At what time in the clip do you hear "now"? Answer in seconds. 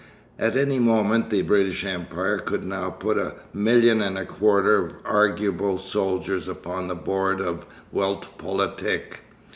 2.65-2.89